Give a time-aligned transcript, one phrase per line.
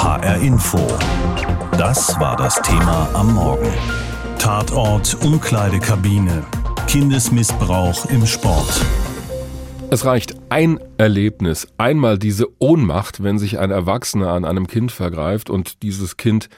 [0.00, 0.78] HR Info.
[1.72, 3.68] Das war das Thema am Morgen.
[4.38, 6.44] Tatort Umkleidekabine.
[6.86, 8.86] Kindesmissbrauch im Sport.
[9.90, 15.50] Es reicht ein Erlebnis, einmal diese Ohnmacht, wenn sich ein Erwachsener an einem Kind vergreift
[15.50, 16.48] und dieses Kind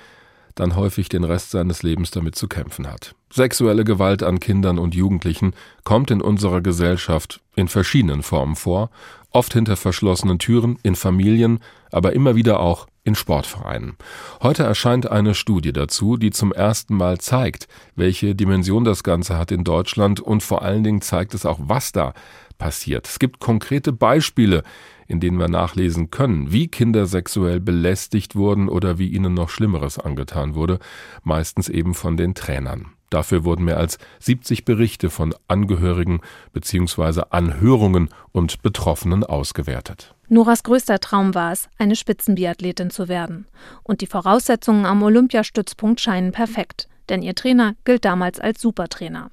[0.55, 3.15] dann häufig den Rest seines Lebens damit zu kämpfen hat.
[3.33, 5.55] Sexuelle Gewalt an Kindern und Jugendlichen
[5.85, 8.91] kommt in unserer Gesellschaft in verschiedenen Formen vor,
[9.31, 11.61] oft hinter verschlossenen Türen, in Familien,
[11.91, 13.97] aber immer wieder auch in Sportvereinen.
[14.43, 17.67] Heute erscheint eine Studie dazu, die zum ersten Mal zeigt,
[17.97, 21.93] welche Dimension das Ganze hat in Deutschland und vor allen Dingen zeigt es auch, was
[21.93, 22.13] da
[22.59, 23.09] passiert.
[23.09, 24.63] Es gibt konkrete Beispiele,
[25.09, 29.99] in denen wir nachlesen können, wie Kinder sexuell belästigt wurden oder wie ihnen noch Schlimmeres
[29.99, 30.79] angetan wurde,
[31.25, 32.93] meistens eben von den Trainern.
[33.11, 36.21] Dafür wurden mehr als 70 Berichte von Angehörigen
[36.53, 37.23] bzw.
[37.31, 40.15] Anhörungen und Betroffenen ausgewertet.
[40.29, 43.47] Noras größter Traum war es, eine Spitzenbiathletin zu werden.
[43.83, 49.33] Und die Voraussetzungen am Olympiastützpunkt scheinen perfekt, denn ihr Trainer gilt damals als Supertrainer.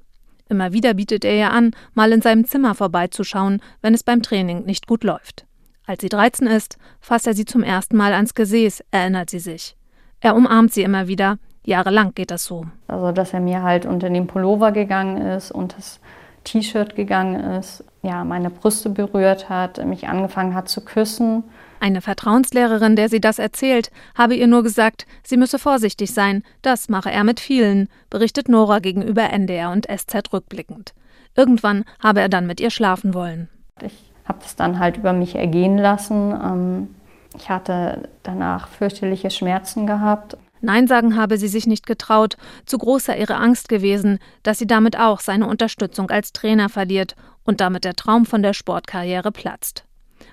[0.50, 4.66] Immer wieder bietet er ihr an, mal in seinem Zimmer vorbeizuschauen, wenn es beim Training
[4.66, 5.46] nicht gut läuft.
[5.86, 9.78] Als sie 13 ist, fasst er sie zum ersten Mal ans Gesäß, erinnert sie sich.
[10.20, 11.38] Er umarmt sie immer wieder.
[11.68, 12.66] Jahrelang geht das so.
[12.88, 16.00] Also, dass er mir halt unter den Pullover gegangen ist und das
[16.46, 21.44] T-Shirt gegangen ist, ja, meine Brüste berührt hat, mich angefangen hat zu küssen.
[21.82, 26.44] Eine Vertrauenslehrerin, der sie das erzählt, habe ihr nur gesagt, sie müsse vorsichtig sein.
[26.62, 30.94] Das mache er mit vielen, berichtet Nora gegenüber NDR und SZ rückblickend.
[31.36, 33.50] Irgendwann habe er dann mit ihr schlafen wollen.
[33.82, 36.32] Ich habe es dann halt über mich ergehen lassen.
[36.32, 36.96] Ähm,
[37.36, 40.38] ich hatte danach fürchterliche Schmerzen gehabt.
[40.62, 44.68] Nein sagen habe sie sich nicht getraut, zu groß sei ihre Angst gewesen, dass sie
[44.68, 49.86] damit auch seine Unterstützung als Trainer verliert und damit der Traum von der Sportkarriere platzt.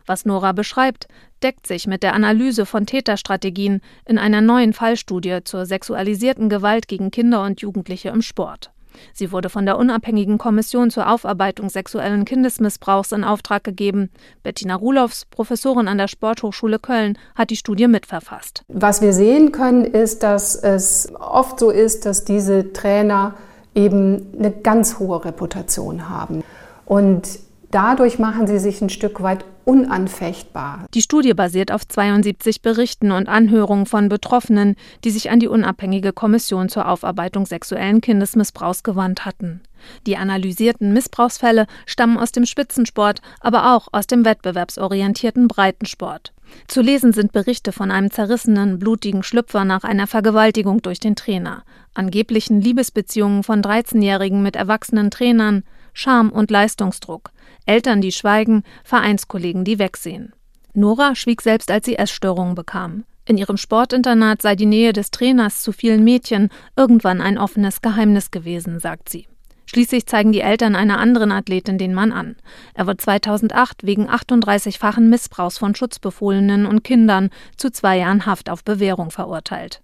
[0.07, 1.09] Was Nora beschreibt,
[1.43, 7.11] deckt sich mit der Analyse von Täterstrategien in einer neuen Fallstudie zur sexualisierten Gewalt gegen
[7.11, 8.74] Kinder und Jugendliche im Sport.
[9.13, 14.11] Sie wurde von der unabhängigen Kommission zur Aufarbeitung sexuellen Kindesmissbrauchs in Auftrag gegeben.
[14.43, 18.63] Bettina Ruloffs, Professorin an der Sporthochschule Köln, hat die Studie mitverfasst.
[18.69, 23.35] Was wir sehen können, ist, dass es oft so ist, dass diese Trainer
[23.75, 26.43] eben eine ganz hohe Reputation haben.
[26.87, 27.45] Und
[27.75, 30.87] Dadurch machen sie sich ein Stück weit unanfechtbar.
[30.95, 36.13] Die Studie basiert auf 72 Berichten und Anhörungen von Betroffenen, die sich an die unabhängige
[36.13, 39.61] Kommission zur Aufarbeitung sexuellen Kindesmissbrauchs gewandt hatten.
[40.07, 46.33] Die analysierten Missbrauchsfälle stammen aus dem Spitzensport, aber auch aus dem wettbewerbsorientierten Breitensport.
[46.69, 51.65] Zu lesen sind Berichte von einem zerrissenen, blutigen Schlüpfer nach einer Vergewaltigung durch den Trainer,
[51.95, 55.65] angeblichen Liebesbeziehungen von 13-Jährigen mit erwachsenen Trainern,
[55.95, 57.31] Scham und Leistungsdruck,
[57.65, 60.35] Eltern, die schweigen, Vereinskollegen, die wegsehen.
[60.75, 63.05] Nora schwieg selbst, als sie Essstörungen bekam.
[63.27, 68.31] In ihrem Sportinternat sei die Nähe des Trainers zu vielen Mädchen irgendwann ein offenes Geheimnis
[68.31, 69.27] gewesen, sagt sie.
[69.67, 72.37] Schließlich zeigen die Eltern einer anderen Athletin den Mann an.
[72.75, 78.63] Er wird 2008 wegen 38-fachen Missbrauchs von Schutzbefohlenen und Kindern zu zwei Jahren Haft auf
[78.63, 79.81] Bewährung verurteilt.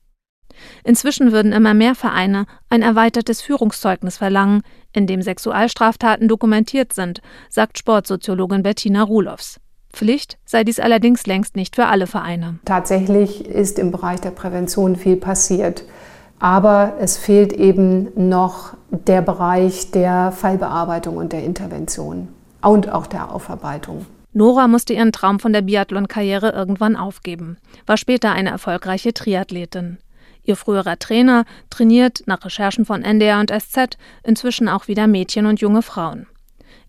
[0.84, 4.62] Inzwischen würden immer mehr Vereine ein erweitertes Führungszeugnis verlangen,
[4.92, 9.60] in dem Sexualstraftaten dokumentiert sind, sagt Sportsoziologin Bettina Ruloffs.
[9.92, 12.58] Pflicht sei dies allerdings längst nicht für alle Vereine.
[12.64, 15.84] Tatsächlich ist im Bereich der Prävention viel passiert.
[16.38, 22.28] Aber es fehlt eben noch der Bereich der Fallbearbeitung und der Intervention
[22.62, 24.06] und auch der Aufarbeitung.
[24.32, 29.98] Nora musste ihren Traum von der Biathlon-Karriere irgendwann aufgeben, war später eine erfolgreiche Triathletin.
[30.50, 35.60] Ihr früherer Trainer trainiert nach Recherchen von NDR und SZ inzwischen auch wieder Mädchen und
[35.60, 36.26] junge Frauen.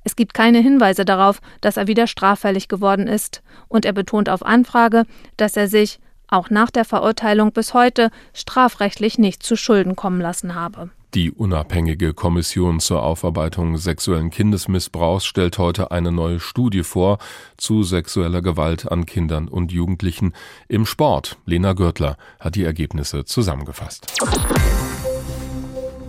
[0.04, 4.44] Es gibt keine Hinweise darauf, dass er wieder straffällig geworden ist, und er betont auf
[4.44, 5.04] Anfrage,
[5.38, 10.56] dass er sich, auch nach der Verurteilung bis heute, strafrechtlich nicht zu Schulden kommen lassen
[10.56, 10.90] habe.
[11.14, 17.18] Die unabhängige Kommission zur Aufarbeitung sexuellen Kindesmissbrauchs stellt heute eine neue Studie vor
[17.58, 20.34] zu sexueller Gewalt an Kindern und Jugendlichen
[20.70, 21.38] im Sport.
[21.46, 24.08] Lena Görtler hat die Ergebnisse zusammengefasst.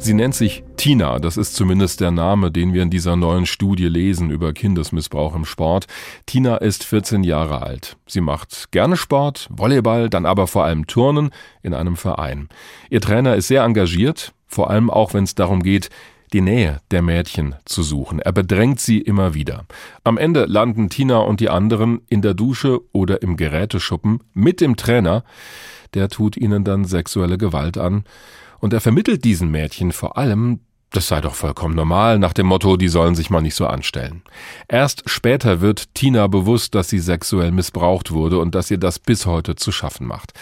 [0.03, 3.87] Sie nennt sich Tina, das ist zumindest der Name, den wir in dieser neuen Studie
[3.87, 5.87] lesen über Kindesmissbrauch im Sport.
[6.27, 7.97] Tina ist 14 Jahre alt.
[8.09, 11.31] Sie macht gerne Sport, Volleyball, dann aber vor allem Turnen
[11.63, 12.49] in einem Verein.
[12.91, 15.89] Ihr Trainer ist sehr engagiert, vor allem auch wenn es darum geht,
[16.33, 18.19] die Nähe der Mädchen zu suchen.
[18.19, 19.67] Er bedrängt sie immer wieder.
[20.03, 24.75] Am Ende landen Tina und die anderen in der Dusche oder im Geräteschuppen mit dem
[24.75, 25.23] Trainer.
[25.95, 28.03] Der tut ihnen dann sexuelle Gewalt an.
[28.63, 30.61] Und er vermittelt diesen Mädchen vor allem,
[30.91, 34.23] Das sei doch vollkommen normal, nach dem Motto, die sollen sich mal nicht so anstellen.
[34.69, 39.25] Erst später wird Tina bewusst, dass sie sexuell missbraucht wurde und dass ihr das bis
[39.25, 40.33] heute zu schaffen macht.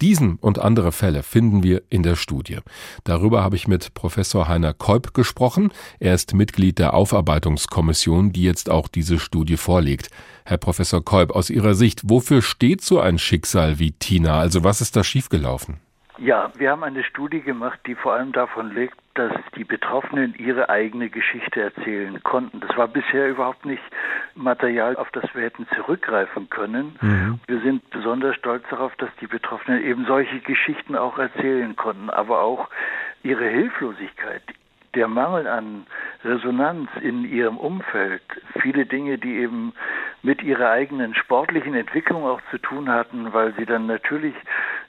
[0.00, 2.58] Diesen und andere Fälle finden wir in der Studie.
[3.04, 5.70] Darüber habe ich mit Professor Heiner Kolb gesprochen.
[6.00, 10.08] Er ist Mitglied der Aufarbeitungskommission, die jetzt auch diese Studie vorlegt.
[10.46, 14.40] Herr Professor Kolb, aus Ihrer Sicht, wofür steht so ein Schicksal wie Tina?
[14.40, 15.76] Also was ist da schiefgelaufen?
[16.18, 20.68] Ja, wir haben eine Studie gemacht, die vor allem davon legt, dass die Betroffenen ihre
[20.68, 22.60] eigene Geschichte erzählen konnten.
[22.60, 23.82] Das war bisher überhaupt nicht
[24.34, 26.96] Material, auf das wir hätten zurückgreifen können.
[27.00, 27.40] Mhm.
[27.46, 32.40] Wir sind besonders stolz darauf, dass die Betroffenen eben solche Geschichten auch erzählen konnten, aber
[32.40, 32.68] auch
[33.22, 34.42] ihre Hilflosigkeit,
[34.94, 35.86] der Mangel an
[36.24, 38.22] Resonanz in ihrem Umfeld,
[38.60, 39.72] viele Dinge, die eben
[40.22, 44.34] mit ihrer eigenen sportlichen Entwicklung auch zu tun hatten, weil sie dann natürlich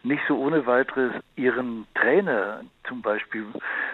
[0.04, 3.46] nicht so ohne weiteres ihren Trainer zum Beispiel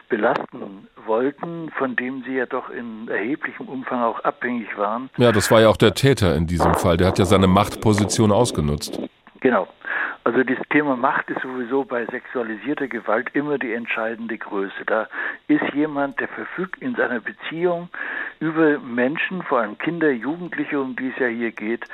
[0.09, 5.09] belasten wollten, von dem sie ja doch in erheblichem Umfang auch abhängig waren.
[5.17, 6.97] Ja, das war ja auch der Täter in diesem Fall.
[6.97, 8.99] Der hat ja seine Machtposition ausgenutzt.
[9.41, 9.67] Genau.
[10.25, 14.83] Also das Thema Macht ist sowieso bei sexualisierter Gewalt immer die entscheidende Größe.
[14.87, 15.07] Da
[15.47, 17.89] ist jemand, der verfügt in seiner Beziehung
[18.39, 21.85] über Menschen, vor allem Kinder, Jugendliche, um die es ja hier geht,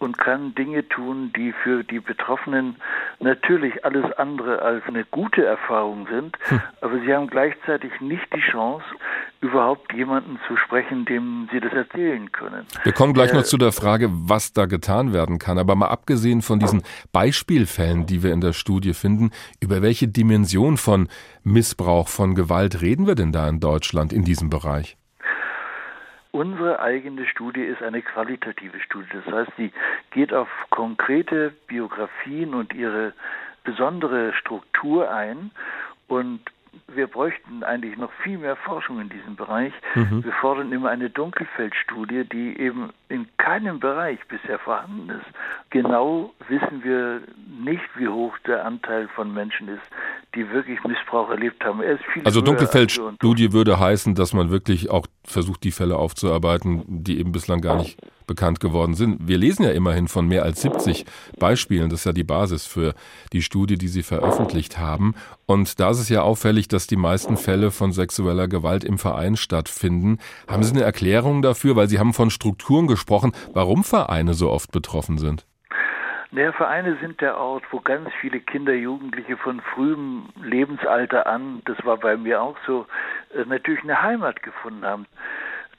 [0.00, 2.76] und kann Dinge tun, die für die Betroffenen
[3.20, 6.60] natürlich alles andere als eine gute Erfahrung sind, hm.
[6.82, 8.84] aber sie haben gleichzeitig nicht die Chance,
[9.40, 12.66] überhaupt jemanden zu sprechen, dem sie das erzählen können.
[12.82, 15.58] Wir kommen gleich äh, noch zu der Frage, was da getan werden kann.
[15.58, 16.82] Aber mal abgesehen von diesen
[17.12, 19.30] Beispielfällen, die wir in der Studie finden,
[19.60, 21.08] über welche Dimension von
[21.44, 24.96] Missbrauch, von Gewalt reden wir denn da in Deutschland in diesem Bereich?
[26.30, 29.08] Unsere eigene Studie ist eine qualitative Studie.
[29.24, 29.72] Das heißt, sie
[30.10, 33.12] geht auf konkrete Biografien und ihre
[33.64, 35.50] besondere Struktur ein
[36.06, 36.40] und
[36.88, 39.72] wir bräuchten eigentlich noch viel mehr Forschung in diesem Bereich.
[39.94, 40.24] Mhm.
[40.24, 45.26] Wir fordern immer eine Dunkelfeldstudie, die eben in keinem Bereich bisher vorhanden ist.
[45.70, 49.82] Genau wissen wir nicht, wie hoch der Anteil von Menschen ist,
[50.34, 51.80] die wirklich Missbrauch erlebt haben.
[52.24, 57.60] also Dunkelfeldstudie würde heißen, dass man wirklich auch versucht, die Fälle aufzuarbeiten, die eben bislang
[57.60, 59.26] gar nicht bekannt geworden sind.
[59.26, 61.06] Wir lesen ja immerhin von mehr als 70
[61.38, 61.88] Beispielen.
[61.88, 62.94] Das ist ja die Basis für
[63.32, 65.14] die Studie, die Sie veröffentlicht haben.
[65.46, 69.36] Und da ist es ja auffällig, dass die meisten Fälle von sexueller Gewalt im Verein
[69.36, 70.18] stattfinden.
[70.46, 71.74] Haben Sie eine Erklärung dafür?
[71.74, 75.46] Weil Sie haben von Strukturen gesprochen, warum Vereine so oft betroffen sind.
[76.30, 81.82] Naja, Vereine sind der Ort, wo ganz viele Kinder, Jugendliche von frühem Lebensalter an, das
[81.86, 82.86] war bei mir auch so,
[83.34, 85.06] äh, natürlich eine Heimat gefunden haben.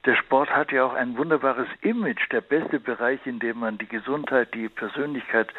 [0.05, 3.87] Der Sport hat ja auch ein wunderbares Image, der beste Bereich, in dem man die
[3.87, 5.49] Gesundheit, die Persönlichkeit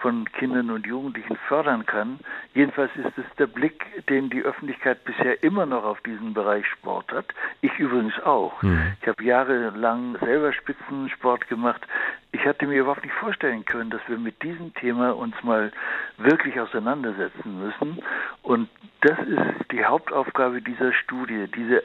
[0.00, 2.18] von Kindern und Jugendlichen fördern kann.
[2.54, 7.12] Jedenfalls ist es der Blick, den die Öffentlichkeit bisher immer noch auf diesen Bereich Sport
[7.12, 7.26] hat.
[7.60, 8.62] Ich übrigens auch.
[8.62, 8.94] Mhm.
[9.02, 11.86] Ich habe jahrelang selber Spitzensport gemacht.
[12.32, 15.72] Ich hatte mir überhaupt nicht vorstellen können, dass wir mit diesem Thema uns mal
[16.16, 18.02] wirklich auseinandersetzen müssen.
[18.42, 18.70] Und
[19.02, 21.82] das ist die Hauptaufgabe dieser Studie, diese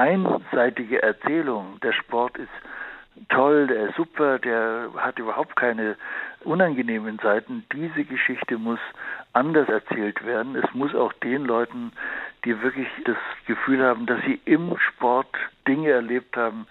[0.00, 5.96] einseitige Erzählung, der Sport ist toll, der ist super, der hat überhaupt keine
[6.44, 7.64] unangenehmen Seiten.
[7.72, 8.78] Diese Geschichte muss
[9.32, 10.56] anders erzählt werden.
[10.56, 11.92] Es muss auch den Leuten,
[12.44, 13.16] die wirklich das
[13.46, 15.28] Gefühl haben, dass sie im Sport
[15.68, 16.66] Dinge erlebt haben,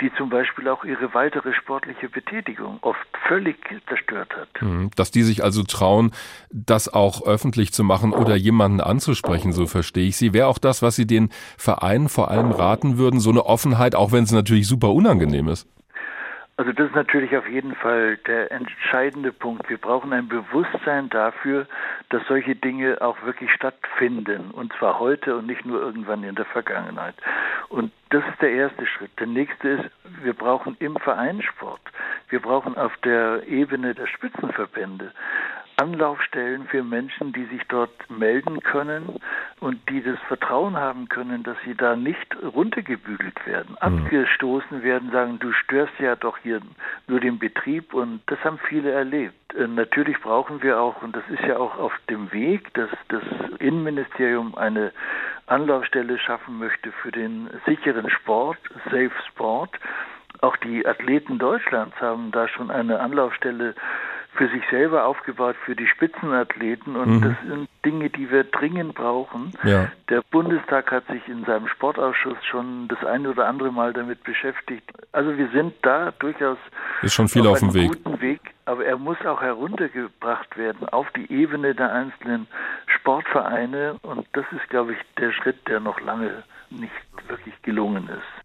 [0.00, 2.98] die zum Beispiel auch ihre weitere sportliche Betätigung oft
[3.28, 3.56] völlig
[3.88, 4.48] zerstört hat.
[4.60, 4.90] Mhm.
[4.96, 6.10] Dass die sich also trauen,
[6.50, 10.34] das auch öffentlich zu machen oder jemanden anzusprechen, so verstehe ich sie.
[10.34, 14.12] Wäre auch das, was Sie den Vereinen vor allem raten würden, so eine Offenheit, auch
[14.12, 15.68] wenn es natürlich super unangenehm ist?
[16.62, 19.68] Also das ist natürlich auf jeden Fall der entscheidende Punkt.
[19.68, 21.66] Wir brauchen ein Bewusstsein dafür,
[22.10, 24.52] dass solche Dinge auch wirklich stattfinden.
[24.52, 27.16] Und zwar heute und nicht nur irgendwann in der Vergangenheit.
[27.68, 29.10] Und das ist der erste Schritt.
[29.18, 29.90] Der nächste ist,
[30.22, 31.80] wir brauchen im Vereinssport,
[32.28, 35.12] wir brauchen auf der Ebene der Spitzenverbände
[35.76, 39.18] Anlaufstellen für Menschen, die sich dort melden können
[39.60, 43.76] und die das Vertrauen haben können, dass sie da nicht runtergebügelt werden, mhm.
[44.04, 46.60] abgestoßen werden, sagen, du störst ja doch hier
[47.08, 49.34] nur den Betrieb und das haben viele erlebt.
[49.54, 53.22] Äh, natürlich brauchen wir auch, und das ist ja auch auf dem Weg, dass das
[53.58, 54.92] Innenministerium eine
[55.46, 59.70] Anlaufstelle schaffen möchte für den sicheren Sport, Safe Sport.
[60.40, 63.74] Auch die Athleten Deutschlands haben da schon eine Anlaufstelle
[64.34, 66.96] für sich selber aufgebaut, für die Spitzenathleten.
[66.96, 67.20] Und mhm.
[67.20, 69.52] das sind Dinge, die wir dringend brauchen.
[69.62, 69.90] Ja.
[70.08, 74.90] Der Bundestag hat sich in seinem Sportausschuss schon das eine oder andere Mal damit beschäftigt.
[75.12, 76.58] Also wir sind da durchaus
[77.02, 77.88] ist schon viel auf, auf dem Weg.
[77.88, 78.40] guten Weg.
[78.64, 82.46] Aber er muss auch heruntergebracht werden auf die Ebene der einzelnen
[82.86, 86.92] Sportvereine und das ist, glaube ich, der Schritt, der noch lange nicht
[87.28, 88.41] wirklich gelungen ist.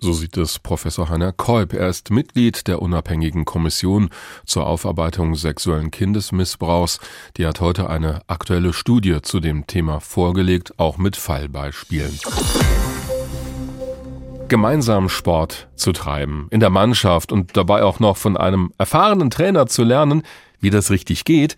[0.00, 1.72] So sieht es Professor Heiner Kolb.
[1.72, 4.10] Er ist Mitglied der unabhängigen Kommission
[4.46, 7.00] zur Aufarbeitung sexuellen Kindesmissbrauchs.
[7.36, 12.16] Die hat heute eine aktuelle Studie zu dem Thema vorgelegt, auch mit Fallbeispielen.
[14.46, 19.66] Gemeinsam Sport zu treiben, in der Mannschaft und dabei auch noch von einem erfahrenen Trainer
[19.66, 20.22] zu lernen,
[20.60, 21.56] wie das richtig geht,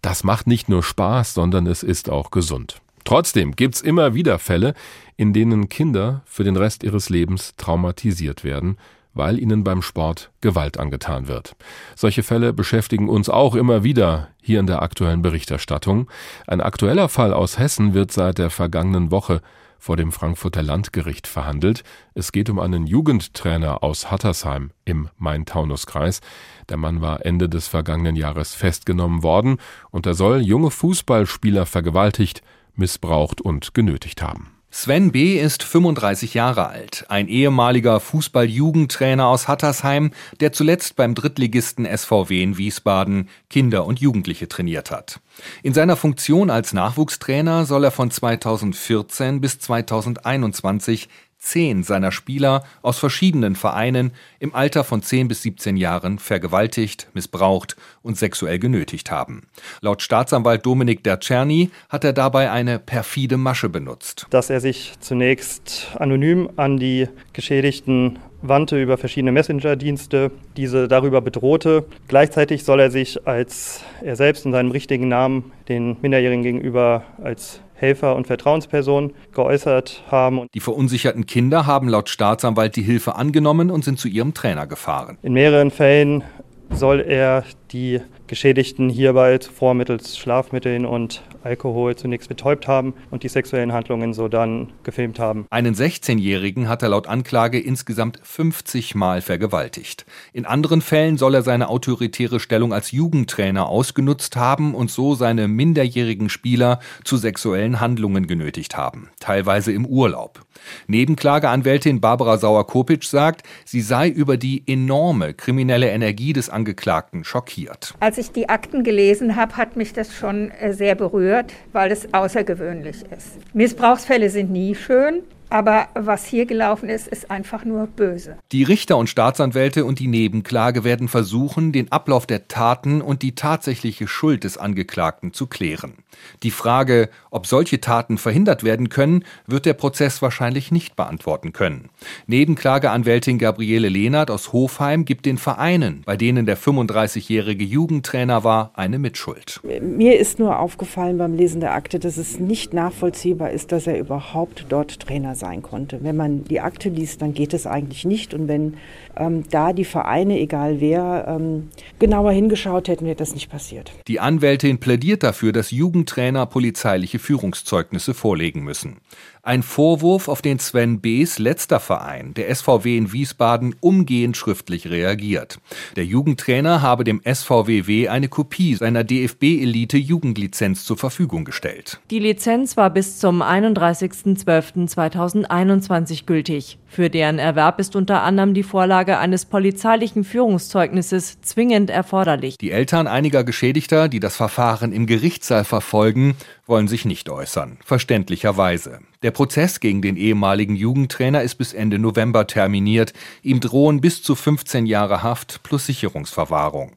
[0.00, 2.80] das macht nicht nur Spaß, sondern es ist auch gesund.
[3.04, 4.74] Trotzdem gibt's immer wieder Fälle,
[5.16, 8.76] in denen Kinder für den Rest ihres Lebens traumatisiert werden,
[9.14, 11.56] weil ihnen beim Sport Gewalt angetan wird.
[11.96, 16.08] Solche Fälle beschäftigen uns auch immer wieder hier in der aktuellen Berichterstattung.
[16.46, 19.40] Ein aktueller Fall aus Hessen wird seit der vergangenen Woche
[19.80, 21.82] vor dem Frankfurter Landgericht verhandelt.
[22.14, 26.20] Es geht um einen Jugendtrainer aus Hattersheim im Main-Taunus-Kreis.
[26.68, 29.56] Der Mann war Ende des vergangenen Jahres festgenommen worden
[29.90, 32.42] und er soll junge Fußballspieler vergewaltigt,
[32.80, 34.50] missbraucht und genötigt haben.
[34.72, 35.36] Sven B.
[35.36, 42.56] ist 35 Jahre alt, ein ehemaliger Fußball-Jugendtrainer aus Hattersheim, der zuletzt beim Drittligisten SVW in
[42.56, 45.18] Wiesbaden Kinder und Jugendliche trainiert hat.
[45.64, 51.08] In seiner Funktion als Nachwuchstrainer soll er von 2014 bis 2021
[51.40, 57.76] zehn seiner Spieler aus verschiedenen Vereinen im Alter von 10 bis 17 Jahren vergewaltigt, missbraucht
[58.02, 59.42] und sexuell genötigt haben.
[59.80, 64.26] Laut Staatsanwalt Dominik Derczerny hat er dabei eine perfide Masche benutzt.
[64.30, 71.84] Dass er sich zunächst anonym an die Geschädigten wandte über verschiedene Messenger-Dienste, diese darüber bedrohte.
[72.08, 77.60] Gleichzeitig soll er sich als er selbst in seinem richtigen Namen den Minderjährigen gegenüber als
[77.80, 80.46] Helfer und Vertrauensperson geäußert haben.
[80.54, 85.18] Die verunsicherten Kinder haben laut Staatsanwalt die Hilfe angenommen und sind zu ihrem Trainer gefahren.
[85.22, 86.22] In mehreren Fällen
[86.70, 93.28] soll er die Geschädigten hierbei zuvor mittels Schlafmitteln und Alkohol zunächst betäubt haben und die
[93.28, 95.46] sexuellen Handlungen so dann gefilmt haben.
[95.50, 100.06] Einen 16-Jährigen hat er laut Anklage insgesamt 50 Mal vergewaltigt.
[100.32, 105.48] In anderen Fällen soll er seine autoritäre Stellung als Jugendtrainer ausgenutzt haben und so seine
[105.48, 110.42] minderjährigen Spieler zu sexuellen Handlungen genötigt haben, teilweise im Urlaub.
[110.86, 117.94] Nebenklageanwältin Barbara Sauer-Kopitsch sagt, sie sei über die enorme kriminelle Energie des Angeklagten schockiert.
[117.98, 122.14] Als ich die Akten gelesen habe, hat mich das schon äh, sehr berührt, weil es
[122.14, 123.38] außergewöhnlich ist.
[123.52, 128.36] Missbrauchsfälle sind nie schön, aber was hier gelaufen ist, ist einfach nur böse.
[128.52, 133.34] Die Richter und Staatsanwälte und die Nebenklage werden versuchen, den Ablauf der Taten und die
[133.34, 135.94] tatsächliche Schuld des Angeklagten zu klären.
[136.42, 141.90] Die Frage, ob solche Taten verhindert werden können, wird der Prozess wahrscheinlich nicht beantworten können.
[142.26, 148.98] Nebenklageanwältin Gabriele Lehnert aus Hofheim gibt den Vereinen, bei denen der 35-jährige Jugendtrainer war, eine
[148.98, 149.60] Mitschuld.
[149.80, 153.98] Mir ist nur aufgefallen beim Lesen der Akte, dass es nicht nachvollziehbar ist, dass er
[153.98, 156.02] überhaupt dort Trainer sein konnte.
[156.02, 158.34] Wenn man die Akte liest, dann geht es eigentlich nicht.
[158.34, 158.74] Und wenn
[159.16, 163.92] ähm, da die Vereine, egal wer, ähm, genauer hingeschaut hätten, wäre das nicht passiert.
[164.08, 169.02] Die Anwältin plädiert dafür, dass Jugendtrainer polizeiliche Führungszeugnisse vorlegen müssen.
[169.42, 175.58] Ein Vorwurf, auf den Sven B.'s letzter Verein, der SVW in Wiesbaden, umgehend schriftlich reagiert.
[175.96, 182.00] Der Jugendtrainer habe dem SVWW eine Kopie seiner DFB-Elite-Jugendlizenz zur Verfügung gestellt.
[182.10, 186.76] Die Lizenz war bis zum 31.12.2021 gültig.
[186.86, 192.58] Für deren Erwerb ist unter anderem die Vorlage eines polizeilichen Führungszeugnisses zwingend erforderlich.
[192.58, 196.34] Die Eltern einiger Geschädigter, die das Verfahren im Gerichtssaal verfolgen,
[196.66, 197.78] wollen sich nicht äußern.
[197.84, 198.98] Verständlicherweise.
[199.22, 203.12] Der Prozess gegen den ehemaligen Jugendtrainer ist bis Ende November terminiert.
[203.42, 206.92] Ihm drohen bis zu 15 Jahre Haft plus Sicherungsverwahrung.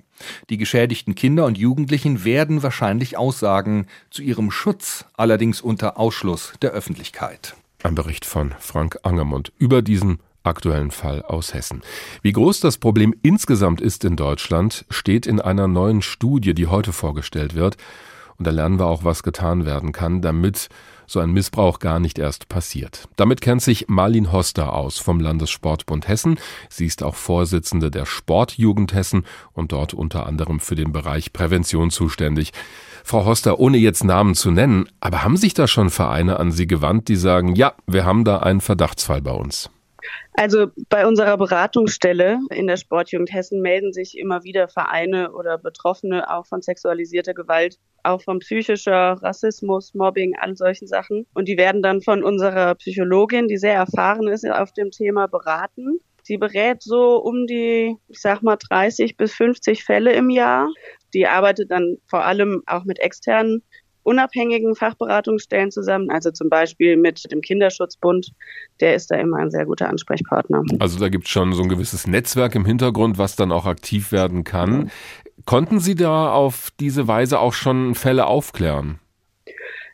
[0.50, 6.72] Die geschädigten Kinder und Jugendlichen werden wahrscheinlich aussagen, zu ihrem Schutz allerdings unter Ausschluss der
[6.72, 7.56] Öffentlichkeit.
[7.84, 11.82] Ein Bericht von Frank Angermund über diesen aktuellen Fall aus Hessen.
[12.22, 16.94] Wie groß das Problem insgesamt ist in Deutschland, steht in einer neuen Studie, die heute
[16.94, 17.78] vorgestellt wird.
[18.38, 20.70] Und da lernen wir auch, was getan werden kann, damit
[21.14, 23.08] so ein Missbrauch gar nicht erst passiert.
[23.16, 26.40] Damit kennt sich Marlin Hoster aus vom Landessportbund Hessen.
[26.70, 31.92] Sie ist auch Vorsitzende der Sportjugend Hessen und dort unter anderem für den Bereich Prävention
[31.92, 32.52] zuständig.
[33.06, 36.68] Frau Hoster, ohne jetzt Namen zu nennen, aber haben sich da schon Vereine an Sie
[36.68, 39.70] gewandt, die sagen, ja, wir haben da einen Verdachtsfall bei uns?
[40.34, 46.30] Also bei unserer Beratungsstelle in der Sportjugend Hessen melden sich immer wieder Vereine oder Betroffene
[46.30, 51.26] auch von sexualisierter Gewalt, auch von psychischer Rassismus, Mobbing, all solchen Sachen.
[51.34, 56.00] Und die werden dann von unserer Psychologin, die sehr erfahren ist auf dem Thema, beraten.
[56.24, 60.70] Sie berät so um die, ich sag mal, 30 bis 50 Fälle im Jahr.
[61.14, 63.62] Die arbeitet dann vor allem auch mit externen
[64.04, 68.32] unabhängigen Fachberatungsstellen zusammen, also zum Beispiel mit dem Kinderschutzbund.
[68.80, 70.64] Der ist da immer ein sehr guter Ansprechpartner.
[70.80, 74.12] Also da gibt es schon so ein gewisses Netzwerk im Hintergrund, was dann auch aktiv
[74.12, 74.92] werden kann.
[75.46, 79.00] Konnten Sie da auf diese Weise auch schon Fälle aufklären?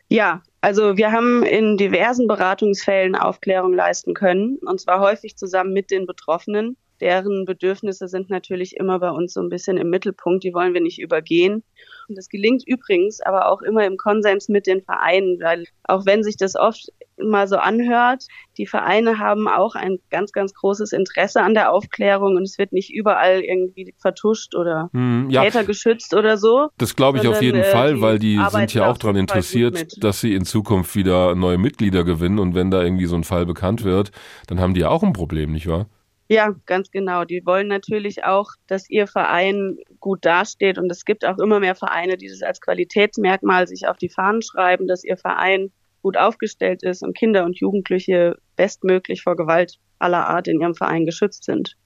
[0.08, 5.90] Ja, also wir haben in diversen Beratungsfällen Aufklärung leisten können, und zwar häufig zusammen mit
[5.90, 6.76] den Betroffenen.
[7.00, 10.82] Deren Bedürfnisse sind natürlich immer bei uns so ein bisschen im Mittelpunkt, die wollen wir
[10.82, 11.62] nicht übergehen.
[12.10, 16.24] Und das gelingt übrigens aber auch immer im Konsens mit den Vereinen, weil auch wenn
[16.24, 18.24] sich das oft mal so anhört,
[18.58, 22.72] die Vereine haben auch ein ganz, ganz großes Interesse an der Aufklärung und es wird
[22.72, 25.44] nicht überall irgendwie vertuscht oder hm, ja.
[25.44, 26.68] Täter geschützt oder so.
[26.78, 30.20] Das glaube ich auf jeden äh, Fall, weil die sind ja auch daran interessiert, dass
[30.20, 33.84] sie in Zukunft wieder neue Mitglieder gewinnen und wenn da irgendwie so ein Fall bekannt
[33.84, 34.10] wird,
[34.48, 35.86] dann haben die ja auch ein Problem, nicht wahr?
[36.30, 37.24] Ja, ganz genau.
[37.24, 40.78] Die wollen natürlich auch, dass ihr Verein gut dasteht.
[40.78, 44.40] Und es gibt auch immer mehr Vereine, die das als Qualitätsmerkmal sich auf die Fahnen
[44.40, 45.72] schreiben, dass ihr Verein
[46.02, 51.04] gut aufgestellt ist und Kinder und Jugendliche bestmöglich vor Gewalt aller Art in ihrem Verein
[51.04, 51.76] geschützt sind.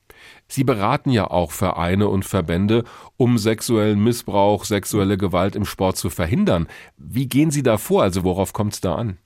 [0.47, 2.85] Sie beraten ja auch Vereine und Verbände,
[3.17, 6.69] um sexuellen Missbrauch, sexuelle Gewalt im Sport zu verhindern.
[6.99, 8.03] Wie gehen Sie da vor?
[8.03, 9.17] Also worauf kommt es da an?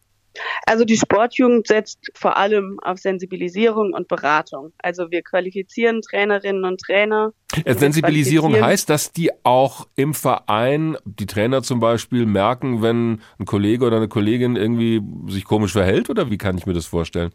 [0.66, 4.72] Also die Sportjugend setzt vor allem auf Sensibilisierung und Beratung.
[4.78, 7.32] Also wir qualifizieren Trainerinnen und Trainer.
[7.64, 13.46] Äh, Sensibilisierung heißt, dass die auch im Verein, die Trainer zum Beispiel, merken, wenn ein
[13.46, 17.32] Kollege oder eine Kollegin irgendwie sich komisch verhält oder wie kann ich mir das vorstellen?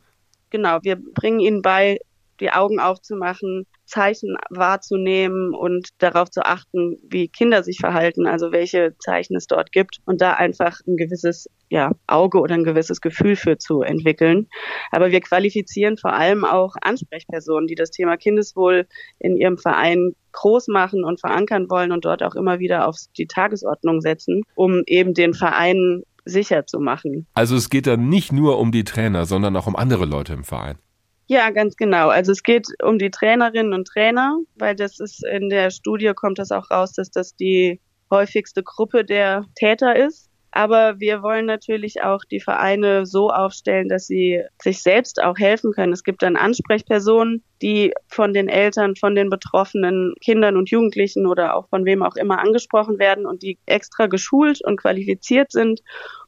[0.49, 1.99] Genau, wir bringen ihnen bei,
[2.39, 8.95] die Augen aufzumachen, Zeichen wahrzunehmen und darauf zu achten, wie Kinder sich verhalten, also welche
[8.99, 13.35] Zeichen es dort gibt und da einfach ein gewisses ja, Auge oder ein gewisses Gefühl
[13.35, 14.47] für zu entwickeln.
[14.91, 18.87] Aber wir qualifizieren vor allem auch Ansprechpersonen, die das Thema Kindeswohl
[19.19, 23.27] in ihrem Verein groß machen und verankern wollen und dort auch immer wieder auf die
[23.27, 27.27] Tagesordnung setzen, um eben den Verein sicher zu machen.
[27.33, 30.43] Also es geht da nicht nur um die Trainer, sondern auch um andere Leute im
[30.43, 30.77] Verein.
[31.27, 32.09] Ja, ganz genau.
[32.09, 36.37] Also es geht um die Trainerinnen und Trainer, weil das ist in der Studie kommt
[36.37, 37.79] das auch raus, dass das die
[38.11, 40.29] häufigste Gruppe der Täter ist.
[40.55, 45.71] Aber wir wollen natürlich auch die Vereine so aufstellen, dass sie sich selbst auch helfen
[45.71, 45.93] können.
[45.93, 51.55] Es gibt dann Ansprechpersonen, die von den Eltern, von den betroffenen Kindern und Jugendlichen oder
[51.55, 55.81] auch von wem auch immer angesprochen werden und die extra geschult und qualifiziert sind,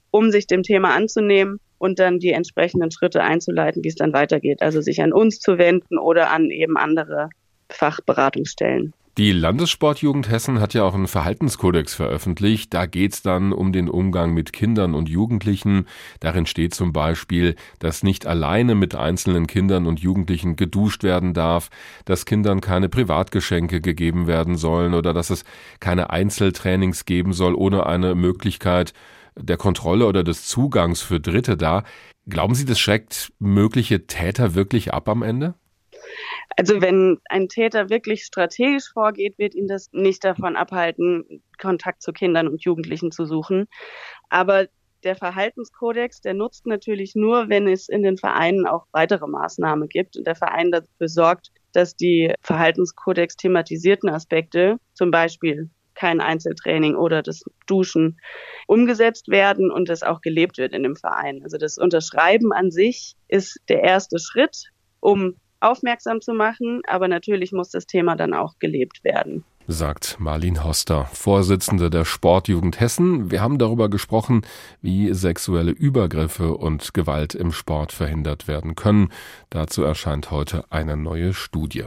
[0.10, 4.62] um sich dem Thema anzunehmen und dann die entsprechenden Schritte einzuleiten, wie es dann weitergeht.
[4.62, 7.30] Also sich an uns zu wenden oder an eben andere
[7.70, 8.94] Fachberatungsstellen.
[9.18, 12.74] Die Landessportjugend Hessen hat ja auch einen Verhaltenskodex veröffentlicht.
[12.74, 15.88] Da geht es dann um den Umgang mit Kindern und Jugendlichen.
[16.20, 21.70] Darin steht zum Beispiel, dass nicht alleine mit einzelnen Kindern und Jugendlichen geduscht werden darf,
[22.04, 25.46] dass Kindern keine Privatgeschenke gegeben werden sollen oder dass es
[25.80, 28.92] keine Einzeltrainings geben soll ohne eine Möglichkeit
[29.38, 31.84] der Kontrolle oder des Zugangs für Dritte da.
[32.28, 35.56] Glauben Sie, das schreckt mögliche Täter wirklich ab am Ende?
[36.58, 42.13] Also wenn ein Täter wirklich strategisch vorgeht, wird ihn das nicht davon abhalten, Kontakt zu
[42.13, 43.67] Kindern und Jugendlichen zu suchen.
[44.30, 44.67] Aber
[45.04, 50.17] der Verhaltenskodex, der nutzt natürlich nur, wenn es in den Vereinen auch weitere Maßnahmen gibt
[50.17, 55.69] und der Verein dafür sorgt, dass die Verhaltenskodex thematisierten Aspekte, zum Beispiel
[56.06, 58.20] kein Einzeltraining oder das Duschen
[58.68, 61.41] umgesetzt werden und das auch gelebt wird in dem Verein.
[61.44, 67.54] Also das Unterschreiben an sich ist der erste Schritt, um aufmerksam zu machen, aber natürlich
[67.54, 73.32] muss das Thema dann auch gelebt werden sagt Marlin Hoster, Vorsitzende der Sportjugend Hessen.
[73.32, 74.44] Wir haben darüber gesprochen,
[74.84, 79.10] wie sexuelle Übergriffe und Gewalt im Sport verhindert werden können.
[79.50, 81.86] Dazu erscheint heute eine neue Studie.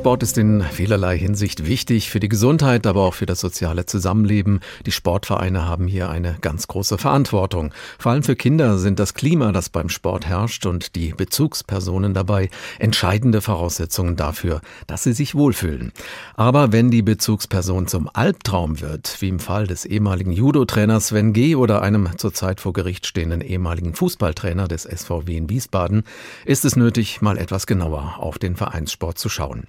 [0.00, 4.60] Sport ist in vielerlei Hinsicht wichtig für die Gesundheit, aber auch für das soziale Zusammenleben.
[4.86, 7.74] Die Sportvereine haben hier eine ganz große Verantwortung.
[7.98, 12.48] Vor allem für Kinder sind das Klima, das beim Sport herrscht und die Bezugspersonen dabei
[12.78, 15.92] entscheidende Voraussetzungen dafür, dass sie sich wohlfühlen.
[16.34, 21.56] Aber wenn die Bezugsperson zum Albtraum wird, wie im Fall des ehemaligen Judo-Trainers Sven G.
[21.56, 26.04] oder einem zurzeit vor Gericht stehenden ehemaligen Fußballtrainer des SVW in Wiesbaden,
[26.46, 29.66] ist es nötig, mal etwas genauer auf den Vereinssport zu schauen.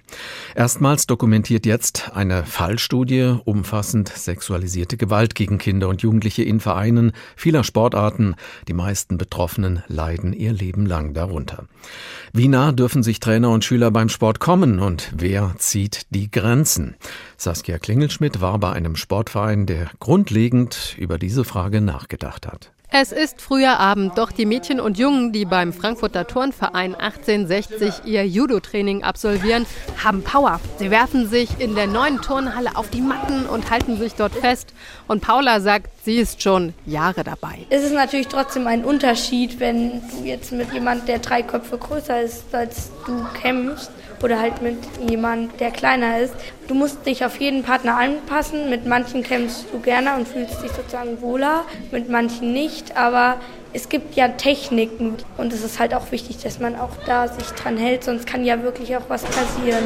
[0.54, 7.64] Erstmals dokumentiert jetzt eine Fallstudie umfassend sexualisierte Gewalt gegen Kinder und Jugendliche in Vereinen vieler
[7.64, 8.34] Sportarten.
[8.68, 11.64] Die meisten Betroffenen leiden ihr Leben lang darunter.
[12.32, 16.96] Wie nah dürfen sich Trainer und Schüler beim Sport kommen und wer zieht die Grenzen?
[17.36, 22.72] Saskia Klingelschmidt war bei einem Sportverein, der grundlegend über diese Frage nachgedacht hat.
[22.94, 28.26] Es ist früher Abend, doch die Mädchen und Jungen, die beim Frankfurter Turnverein 1860 ihr
[28.28, 29.64] Judo-Training absolvieren,
[30.04, 30.60] haben Power.
[30.78, 34.74] Sie werfen sich in der neuen Turnhalle auf die Matten und halten sich dort fest.
[35.08, 37.60] Und Paula sagt, sie ist schon Jahre dabei.
[37.70, 42.20] Es ist natürlich trotzdem ein Unterschied, wenn du jetzt mit jemand, der drei Köpfe größer
[42.20, 43.90] ist als du, kämpfst
[44.22, 46.34] oder halt mit jemand, der kleiner ist.
[46.68, 48.70] Du musst dich auf jeden Partner anpassen.
[48.70, 52.96] Mit manchen kämpfst du gerne und fühlst dich sozusagen wohler, mit manchen nicht.
[52.96, 53.36] Aber
[53.72, 57.46] es gibt ja Techniken und es ist halt auch wichtig, dass man auch da sich
[57.48, 59.84] dran hält, sonst kann ja wirklich auch was passieren.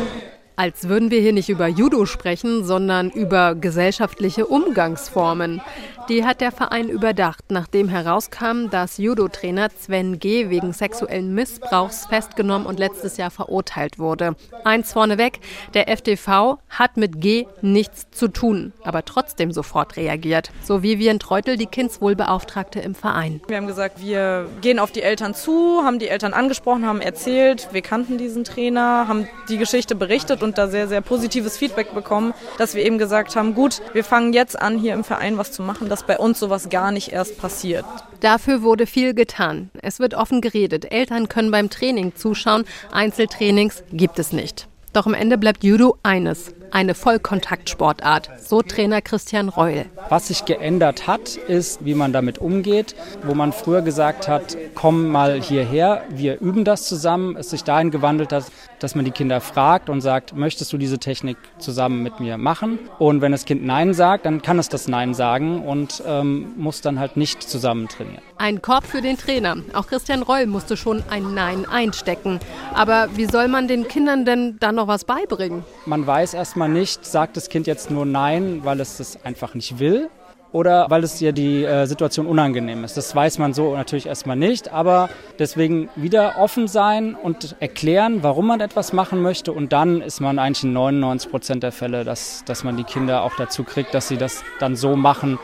[0.58, 5.60] Als würden wir hier nicht über Judo sprechen, sondern über gesellschaftliche Umgangsformen.
[6.08, 10.50] Die hat der Verein überdacht, nachdem herauskam, dass Judo-Trainer Sven G.
[10.50, 14.36] wegen sexuellen Missbrauchs festgenommen und letztes Jahr verurteilt wurde.
[14.64, 15.40] Eins vorneweg,
[15.74, 20.50] der FTV hat mit G nichts zu tun, aber trotzdem sofort reagiert.
[20.62, 23.40] So wie Vivian Treutel, die Kindswohlbeauftragte im Verein.
[23.48, 27.68] Wir haben gesagt, wir gehen auf die Eltern zu, haben die Eltern angesprochen, haben erzählt,
[27.72, 32.32] wir kannten diesen Trainer, haben die Geschichte berichtet und da sehr, sehr positives Feedback bekommen,
[32.58, 35.62] dass wir eben gesagt haben, gut, wir fangen jetzt an, hier im Verein was zu
[35.62, 37.86] machen, dass bei uns sowas gar nicht erst passiert.
[38.20, 39.70] Dafür wurde viel getan.
[39.80, 40.92] Es wird offen geredet.
[40.92, 42.64] Eltern können beim Training zuschauen.
[42.92, 44.68] Einzeltrainings gibt es nicht.
[44.92, 49.86] Doch am Ende bleibt Judo eines, eine Vollkontaktsportart, so Trainer Christian Reul.
[50.08, 52.94] Was sich geändert hat, ist, wie man damit umgeht.
[53.22, 57.90] Wo man früher gesagt hat, komm mal hierher, wir üben das zusammen, es sich dahin
[57.90, 58.44] gewandelt hat,
[58.78, 62.78] dass man die Kinder fragt und sagt, möchtest du diese Technik zusammen mit mir machen?
[62.98, 66.80] Und wenn das Kind Nein sagt, dann kann es das Nein sagen und ähm, muss
[66.80, 68.22] dann halt nicht zusammen trainieren.
[68.38, 69.56] Ein Korb für den Trainer.
[69.72, 72.38] Auch Christian Reul musste schon ein Nein einstecken.
[72.74, 75.64] Aber wie soll man den Kindern denn dann noch was beibringen?
[75.86, 79.78] Man weiß erstmal nicht, sagt das Kind jetzt nur Nein, weil es das einfach nicht
[79.78, 80.08] will
[80.52, 82.96] oder weil es dir die äh, Situation unangenehm ist.
[82.96, 88.46] Das weiß man so natürlich erstmal nicht, aber deswegen wieder offen sein und erklären, warum
[88.46, 92.42] man etwas machen möchte und dann ist man eigentlich in 99 Prozent der Fälle, dass,
[92.46, 95.38] dass man die Kinder auch dazu kriegt, dass sie das dann so machen,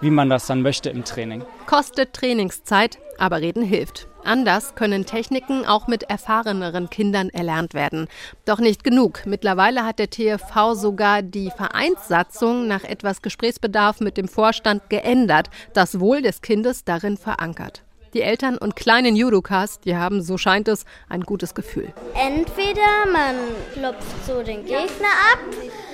[0.00, 1.44] wie man das dann möchte im Training.
[1.66, 4.08] Kostet Trainingszeit, aber reden hilft.
[4.24, 8.08] Anders können Techniken auch mit erfahreneren Kindern erlernt werden.
[8.44, 9.22] Doch nicht genug.
[9.24, 16.00] Mittlerweile hat der TFV sogar die Vereinssatzung nach etwas Gesprächsbedarf mit dem Vorstand geändert, das
[16.00, 17.84] Wohl des Kindes darin verankert.
[18.14, 21.92] Die Eltern und kleinen Judokas, die haben, so scheint es, ein gutes Gefühl.
[22.14, 23.36] Entweder man
[23.74, 25.38] klopft so den Gegner ab,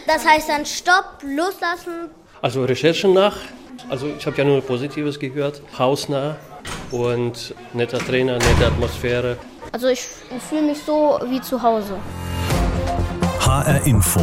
[0.06, 2.10] das heißt dann Stopp, loslassen.
[2.40, 3.36] Also Recherchen nach,
[3.88, 6.36] also ich habe ja nur Positives gehört, hausnah,
[6.90, 9.36] und netter Trainer, nette Atmosphäre.
[9.72, 10.02] Also ich
[10.48, 11.94] fühle mich so wie zu Hause.
[13.40, 14.20] HR Info.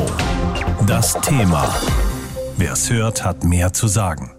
[0.88, 1.68] Das Thema.
[2.58, 4.39] Wer es hört, hat mehr zu sagen.